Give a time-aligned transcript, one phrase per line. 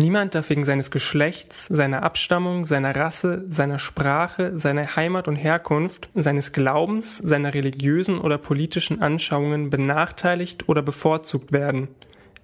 [0.00, 6.08] Niemand darf wegen seines Geschlechts, seiner Abstammung, seiner Rasse, seiner Sprache, seiner Heimat und Herkunft,
[6.14, 11.88] seines Glaubens, seiner religiösen oder politischen Anschauungen benachteiligt oder bevorzugt werden.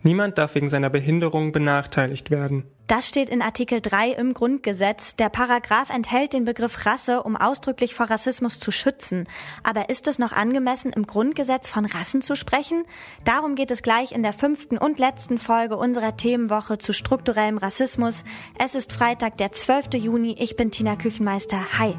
[0.02, 2.64] Niemand darf wegen seiner Behinderung benachteiligt werden.
[2.86, 5.16] Das steht in Artikel 3 im Grundgesetz.
[5.16, 9.26] Der Paragraph enthält den Begriff Rasse, um ausdrücklich vor Rassismus zu schützen.
[9.64, 12.84] Aber ist es noch angemessen, im Grundgesetz von Rassen zu sprechen?
[13.24, 18.22] Darum geht es gleich in der fünften und letzten Folge unserer Themenwoche zu strukturellem Rassismus.
[18.56, 19.94] Es ist Freitag, der 12.
[19.94, 20.36] Juni.
[20.38, 21.78] Ich bin Tina Küchenmeister.
[21.78, 21.96] Hi.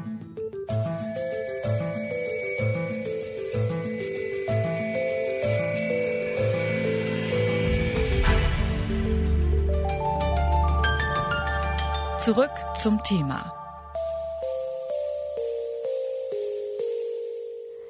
[12.28, 13.54] Zurück zum Thema.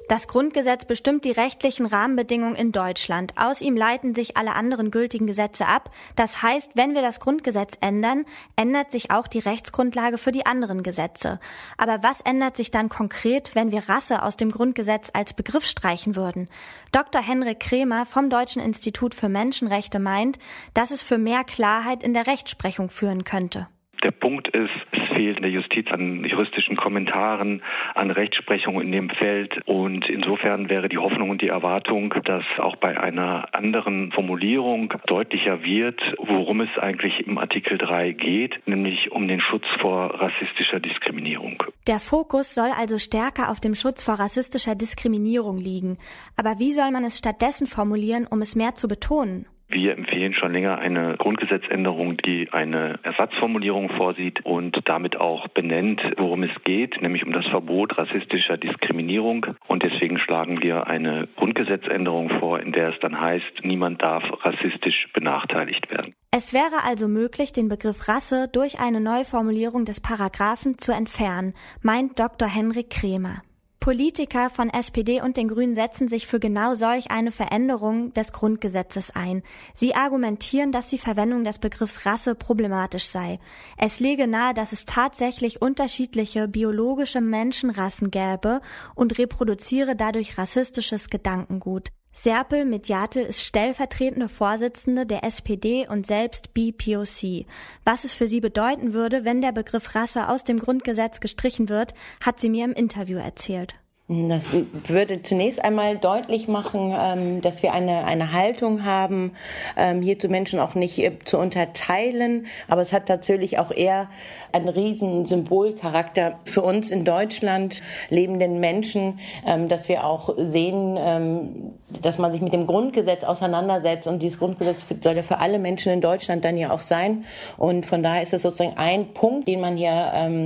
[0.07, 3.33] Das Grundgesetz bestimmt die rechtlichen Rahmenbedingungen in Deutschland.
[3.35, 5.91] Aus ihm leiten sich alle anderen gültigen Gesetze ab.
[6.15, 8.23] Das heißt, wenn wir das Grundgesetz ändern,
[8.55, 11.41] ändert sich auch die Rechtsgrundlage für die anderen Gesetze.
[11.75, 16.15] Aber was ändert sich dann konkret, wenn wir Rasse aus dem Grundgesetz als Begriff streichen
[16.15, 16.47] würden?
[16.93, 17.21] Dr.
[17.21, 20.39] Henrik Kremer vom Deutschen Institut für Menschenrechte meint,
[20.73, 23.67] dass es für mehr Klarheit in der Rechtsprechung führen könnte.
[24.03, 27.61] Der Punkt ist, es fehlt in der Justiz an juristischen Kommentaren,
[27.95, 29.61] an Rechtsprechung in dem Feld.
[29.65, 35.63] Und insofern wäre die Hoffnung und die Erwartung, dass auch bei einer anderen Formulierung deutlicher
[35.63, 41.63] wird, worum es eigentlich im Artikel 3 geht, nämlich um den Schutz vor rassistischer Diskriminierung.
[41.87, 45.97] Der Fokus soll also stärker auf dem Schutz vor rassistischer Diskriminierung liegen.
[46.37, 49.45] Aber wie soll man es stattdessen formulieren, um es mehr zu betonen?
[49.71, 56.41] Wir empfehlen schon länger eine Grundgesetzänderung, die eine Ersatzformulierung vorsieht und damit auch benennt, worum
[56.41, 59.45] es geht, nämlich um das Verbot rassistischer Diskriminierung.
[59.67, 65.07] Und deswegen schlagen wir eine Grundgesetzänderung vor, in der es dann heißt, niemand darf rassistisch
[65.13, 66.15] benachteiligt werden.
[66.31, 72.19] Es wäre also möglich, den Begriff Rasse durch eine Neuformulierung des Paragraphen zu entfernen, meint
[72.19, 72.47] Dr.
[72.47, 73.43] Henrik Kremer.
[73.79, 79.11] Politiker von SPD und den Grünen setzen sich für genau solch eine Veränderung des Grundgesetzes
[79.11, 79.41] ein.
[79.73, 83.39] Sie argumentieren, dass die Verwendung des Begriffs Rasse problematisch sei.
[83.77, 88.61] Es lege nahe, dass es tatsächlich unterschiedliche biologische Menschenrassen gäbe
[88.95, 91.89] und reproduziere dadurch rassistisches Gedankengut.
[92.11, 97.45] Serpel Mediatel ist stellvertretende Vorsitzende der SPD und selbst BPOC.
[97.85, 101.93] Was es für sie bedeuten würde, wenn der Begriff Rasse aus dem Grundgesetz gestrichen wird,
[102.19, 103.75] hat sie mir im Interview erzählt.
[104.11, 104.51] Das
[104.87, 109.33] würde zunächst einmal deutlich machen, ähm, dass wir eine, eine Haltung haben,
[109.77, 112.47] ähm, hier zu Menschen auch nicht äh, zu unterteilen.
[112.67, 114.09] Aber es hat natürlich auch eher
[114.51, 122.17] einen riesen Symbolcharakter für uns in Deutschland lebenden Menschen, ähm, dass wir auch sehen, dass
[122.17, 124.07] man sich mit dem Grundgesetz auseinandersetzt.
[124.07, 127.25] Und dieses Grundgesetz soll ja für alle Menschen in Deutschland dann ja auch sein.
[127.57, 130.41] Und von daher ist es sozusagen ein Punkt, den man hier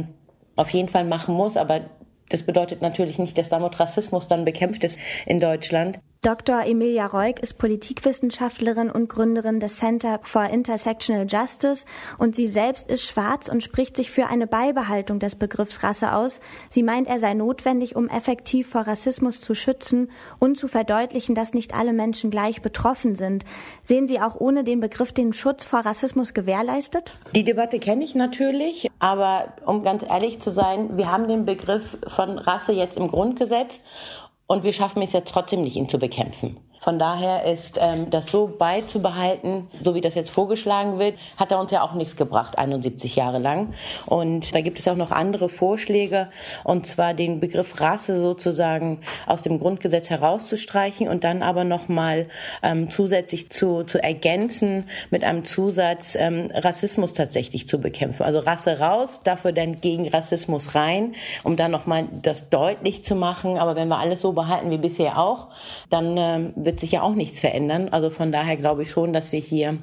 [0.55, 1.55] auf jeden Fall machen muss.
[1.55, 1.81] Aber
[2.29, 5.99] das bedeutet natürlich nicht, dass damit Rassismus dann bekämpft ist in Deutschland.
[6.23, 6.65] Dr.
[6.65, 11.85] Emilia Reuk ist Politikwissenschaftlerin und Gründerin des Center for Intersectional Justice
[12.17, 16.39] und sie selbst ist schwarz und spricht sich für eine Beibehaltung des Begriffs Rasse aus.
[16.69, 21.53] Sie meint, er sei notwendig, um effektiv vor Rassismus zu schützen und zu verdeutlichen, dass
[21.53, 23.43] nicht alle Menschen gleich betroffen sind.
[23.83, 27.11] Sehen Sie auch ohne den Begriff den Schutz vor Rassismus gewährleistet?
[27.35, 31.97] Die Debatte kenne ich natürlich, aber um ganz ehrlich zu sein, wir haben den Begriff
[32.07, 33.81] von Rasse jetzt im Grundgesetz
[34.47, 36.57] und wir schaffen es ja trotzdem nicht, ihn zu bekämpfen.
[36.83, 41.61] Von daher ist ähm, das so beizubehalten, so wie das jetzt vorgeschlagen wird, hat er
[41.61, 43.73] uns ja auch nichts gebracht, 71 Jahre lang.
[44.05, 46.27] Und da gibt es auch noch andere Vorschläge,
[46.65, 52.27] und zwar den Begriff Rasse sozusagen aus dem Grundgesetz herauszustreichen und dann aber nochmal
[52.61, 58.23] ähm, zusätzlich zu, zu ergänzen mit einem Zusatz, ähm, Rassismus tatsächlich zu bekämpfen.
[58.23, 61.13] Also Rasse raus, dafür dann gegen Rassismus rein,
[61.45, 63.57] um dann nochmal das deutlich zu machen.
[63.57, 65.47] Aber wenn wir alles so behalten wie bisher auch,
[65.89, 67.89] dann wird wird sich ja auch nichts verändern.
[67.89, 69.77] Also von daher glaube ich schon, dass wir hier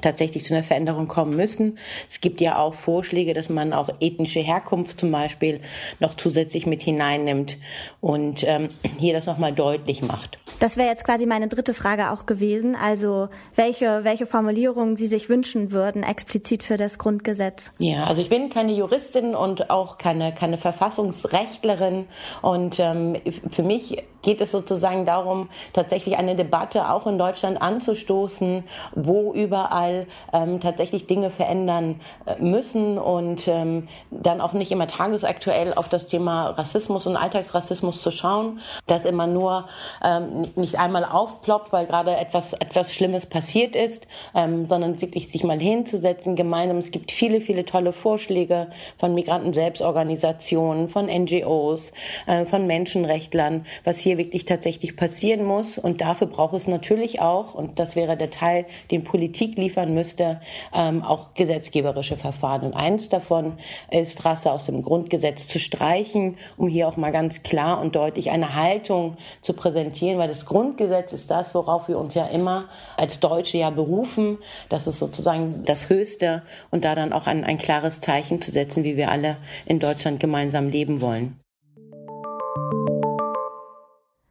[0.00, 1.78] tatsächlich zu einer Veränderung kommen müssen.
[2.08, 5.60] Es gibt ja auch Vorschläge, dass man auch ethnische Herkunft zum Beispiel
[6.00, 7.56] noch zusätzlich mit hineinnimmt
[8.00, 10.38] und ähm, hier das nochmal deutlich macht.
[10.60, 12.74] Das wäre jetzt quasi meine dritte Frage auch gewesen.
[12.74, 17.72] Also welche, welche Formulierungen Sie sich wünschen würden, explizit für das Grundgesetz?
[17.78, 22.06] Ja, also ich bin keine Juristin und auch keine, keine Verfassungsrechtlerin.
[22.42, 23.16] Und ähm,
[23.50, 30.06] für mich geht es sozusagen darum, tatsächlich eine Debatte auch in Deutschland anzustoßen, wo überall
[30.32, 36.06] ähm, tatsächlich Dinge verändern äh, müssen und ähm, dann auch nicht immer tagesaktuell auf das
[36.06, 39.68] Thema Rassismus und Alltagsrassismus zu schauen, das immer nur
[40.02, 45.44] ähm, nicht einmal aufploppt, weil gerade etwas, etwas Schlimmes passiert ist, ähm, sondern wirklich sich
[45.44, 46.78] mal hinzusetzen gemeinsam.
[46.78, 51.92] Es gibt viele, viele tolle Vorschläge von Migranten-Selbstorganisationen, von NGOs,
[52.26, 55.76] äh, von Menschenrechtlern, was hier wirklich tatsächlich passieren muss.
[55.76, 60.40] Und dafür braucht es natürlich auch, und das wäre der Teil, den Politik liefern müsste,
[60.72, 62.62] ähm, auch gesetzgeberische Verfahren.
[62.62, 63.58] Und eins davon
[63.90, 68.30] ist, Rasse aus dem Grundgesetz zu streichen, um hier auch mal ganz klar und deutlich
[68.30, 73.20] eine Haltung zu präsentieren, weil das Grundgesetz ist das, worauf wir uns ja immer als
[73.20, 74.38] Deutsche ja berufen.
[74.68, 78.84] Das ist sozusagen das Höchste und da dann auch ein, ein klares Zeichen zu setzen,
[78.84, 81.38] wie wir alle in Deutschland gemeinsam leben wollen.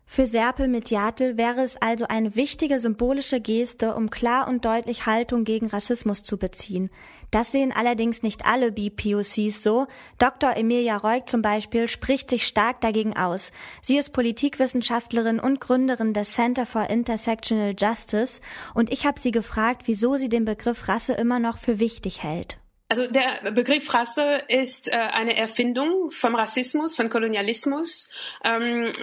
[0.10, 5.44] Für Serpel Mediatel wäre es also eine wichtige symbolische Geste, um klar und deutlich Haltung
[5.44, 6.90] gegen Rassismus zu beziehen.
[7.30, 9.86] Das sehen allerdings nicht alle BPOCs so.
[10.18, 10.56] Dr.
[10.56, 13.52] Emilia Reuk zum Beispiel spricht sich stark dagegen aus.
[13.82, 18.40] Sie ist Politikwissenschaftlerin und Gründerin des Center for Intersectional Justice
[18.74, 22.60] und ich habe sie gefragt, wieso sie den Begriff Rasse immer noch für wichtig hält.
[22.90, 28.10] Also der Begriff Rasse ist äh, eine Erfindung vom Rassismus, von Kolonialismus.
[28.46, 28.94] Ähm,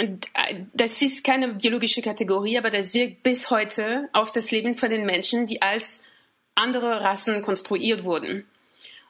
[0.72, 5.04] das ist keine biologische Kategorie, aber das wirkt bis heute auf das Leben von den
[5.04, 6.00] Menschen, die als
[6.54, 8.46] andere Rassen konstruiert wurden.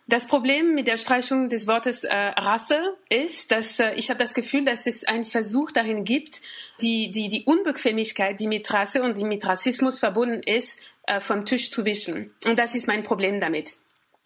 [0.06, 4.34] Das Problem mit der Streichung des Wortes äh, Rasse ist, dass äh, ich habe das
[4.34, 6.42] Gefühl, dass es einen Versuch darin gibt,
[6.82, 11.46] die, die, die Unbequemlichkeit, die mit Rasse und die mit Rassismus verbunden ist, äh, vom
[11.46, 12.34] Tisch zu wischen.
[12.44, 13.76] Und das ist mein Problem damit.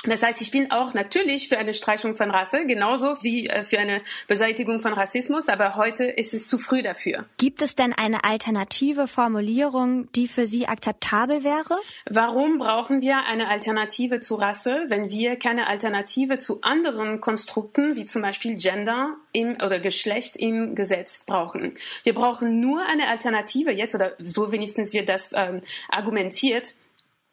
[0.04, 3.80] Das heißt, ich bin auch natürlich für eine Streichung von Rasse, genauso wie äh, für
[3.80, 7.24] eine Beseitigung von Rassismus, aber heute ist es zu früh dafür.
[7.36, 11.76] Gibt es denn eine alternative Formulierung, die für Sie akzeptabel wäre?
[12.08, 18.04] Warum brauchen wir eine Alternative zu Rasse, wenn wir keine Alternative zu anderen Konstrukten, wie
[18.04, 21.74] zum Beispiel Gender im, oder Geschlecht im Gesetz brauchen?
[22.04, 26.76] Wir brauchen nur eine Alternative jetzt, oder so wenigstens wird das ähm, argumentiert,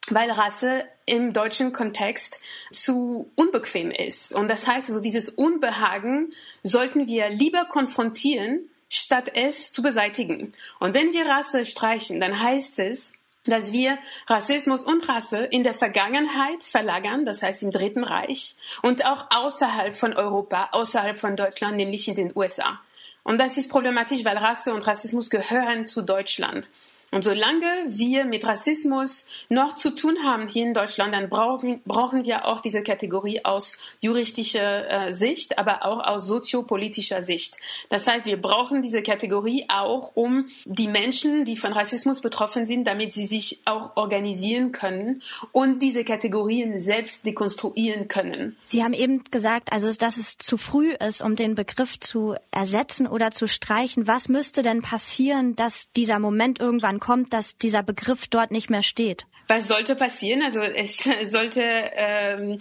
[0.09, 2.39] weil Rasse im deutschen Kontext
[2.71, 4.33] zu unbequem ist.
[4.33, 6.31] Und das heißt also, dieses Unbehagen
[6.63, 10.53] sollten wir lieber konfrontieren, statt es zu beseitigen.
[10.79, 13.13] Und wenn wir Rasse streichen, dann heißt es,
[13.45, 13.97] dass wir
[14.27, 19.93] Rassismus und Rasse in der Vergangenheit verlagern, das heißt im Dritten Reich, und auch außerhalb
[19.93, 22.79] von Europa, außerhalb von Deutschland, nämlich in den USA.
[23.23, 26.69] Und das ist problematisch, weil Rasse und Rassismus gehören zu Deutschland.
[27.11, 32.25] Und solange wir mit Rassismus noch zu tun haben hier in Deutschland, dann brauchen, brauchen
[32.25, 37.57] wir auch diese Kategorie aus juristischer äh, Sicht, aber auch aus soziopolitischer Sicht.
[37.89, 42.85] Das heißt, wir brauchen diese Kategorie auch, um die Menschen, die von Rassismus betroffen sind,
[42.85, 45.21] damit sie sich auch organisieren können
[45.51, 48.57] und diese Kategorien selbst dekonstruieren können.
[48.65, 53.07] Sie haben eben gesagt, also dass es zu früh ist, um den Begriff zu ersetzen
[53.07, 54.07] oder zu streichen.
[54.07, 58.81] Was müsste denn passieren, dass dieser Moment irgendwann kommt, dass dieser Begriff dort nicht mehr
[58.81, 59.27] steht?
[59.47, 60.41] Was sollte passieren?
[60.41, 62.57] Also es sollte ähm,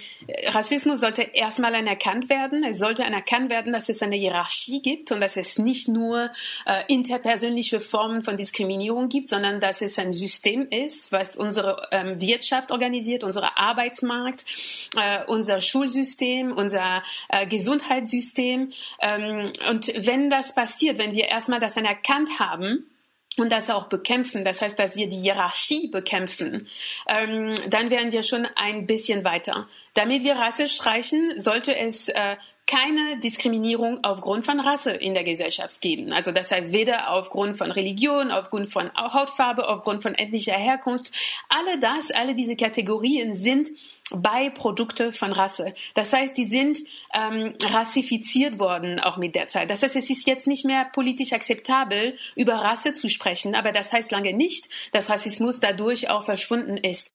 [0.49, 2.63] Rassismus sollte erstmal anerkannt werden.
[2.63, 6.31] Es sollte anerkannt werden, dass es eine Hierarchie gibt und dass es nicht nur
[6.67, 12.21] äh, interpersönliche Formen von Diskriminierung gibt, sondern dass es ein System ist, was unsere ähm,
[12.21, 14.45] Wirtschaft organisiert, unser Arbeitsmarkt,
[14.95, 18.73] äh, unser Schulsystem, unser äh, Gesundheitssystem.
[19.01, 22.85] Ähm, und wenn das passiert, wenn wir erstmal das anerkannt haben,
[23.37, 26.69] und das auch bekämpfen, das heißt, dass wir die Hierarchie bekämpfen,
[27.09, 29.69] ähm, dann wären wir schon ein bisschen weiter.
[29.95, 35.81] Damit wir Rasse streichen, sollte es äh, keine Diskriminierung aufgrund von Rasse in der Gesellschaft
[35.81, 36.13] geben.
[36.13, 41.13] Also das heißt weder aufgrund von Religion, aufgrund von Hautfarbe, aufgrund von ethnischer Herkunft.
[41.49, 43.71] Alle das, alle diese Kategorien sind
[44.11, 45.75] Beiprodukte von Rasse.
[45.95, 46.79] Das heißt, die sind
[47.15, 49.71] ähm, rassifiziert worden auch mit der Zeit.
[49.71, 53.93] Das heißt, es ist jetzt nicht mehr politisch akzeptabel, über Rasse zu sprechen, aber das
[53.93, 57.14] heißt lange nicht, dass Rassismus dadurch auch verschwunden ist.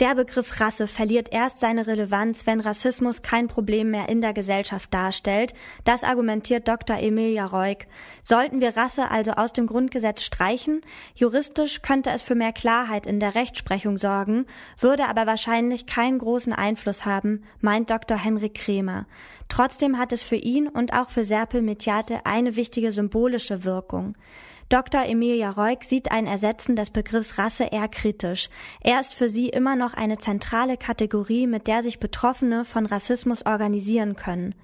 [0.00, 4.92] Der Begriff Rasse verliert erst seine Relevanz, wenn Rassismus kein Problem mehr in der Gesellschaft
[4.92, 5.54] darstellt.
[5.84, 6.98] Das argumentiert Dr.
[6.98, 7.86] Emilia Reuk.
[8.24, 10.80] Sollten wir Rasse also aus dem Grundgesetz streichen?
[11.14, 14.46] Juristisch könnte es für mehr Klarheit in der Rechtsprechung sorgen,
[14.80, 18.18] würde aber wahrscheinlich keinen großen Einfluss haben, meint Dr.
[18.18, 19.06] Henrik Kremer.
[19.48, 24.16] Trotzdem hat es für ihn und auch für Serpel Mediate eine wichtige symbolische Wirkung.
[24.68, 25.04] Dr.
[25.04, 28.48] Emilia Reuk sieht ein Ersetzen des Begriffs Rasse eher kritisch.
[28.80, 33.44] Er ist für sie immer noch eine zentrale Kategorie, mit der sich Betroffene von Rassismus
[33.44, 34.54] organisieren können.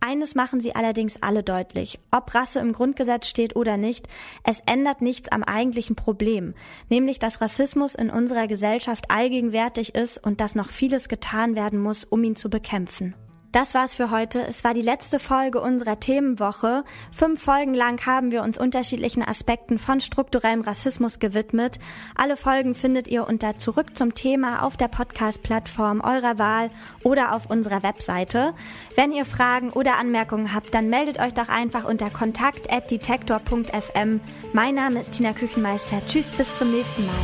[0.00, 1.98] Eines machen sie allerdings alle deutlich.
[2.10, 4.06] Ob Rasse im Grundgesetz steht oder nicht,
[4.44, 6.54] es ändert nichts am eigentlichen Problem,
[6.88, 12.04] nämlich dass Rassismus in unserer Gesellschaft allgegenwärtig ist und dass noch vieles getan werden muss,
[12.04, 13.14] um ihn zu bekämpfen.
[13.50, 14.46] Das war's für heute.
[14.46, 16.84] Es war die letzte Folge unserer Themenwoche.
[17.10, 21.78] Fünf Folgen lang haben wir uns unterschiedlichen Aspekten von strukturellem Rassismus gewidmet.
[22.14, 26.70] Alle Folgen findet ihr unter Zurück zum Thema auf der Podcast-Plattform eurer Wahl
[27.02, 28.52] oder auf unserer Webseite.
[28.96, 34.20] Wenn ihr Fragen oder Anmerkungen habt, dann meldet euch doch einfach unter kontakt.detektor.fm.
[34.52, 36.02] Mein Name ist Tina Küchenmeister.
[36.06, 37.14] Tschüss, bis zum nächsten Mal.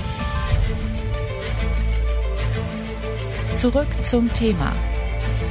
[3.57, 4.73] Zurück zum Thema